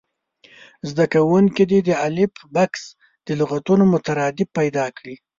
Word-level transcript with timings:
زده 0.89 1.05
کوونکي 1.13 1.63
دې 1.71 1.79
د 1.87 1.89
الف 2.07 2.33
بکس 2.55 2.83
د 3.27 3.27
لغتونو 3.39 3.83
مترادف 3.93 4.47
پیدا 4.59 4.85
کړي. 4.97 5.15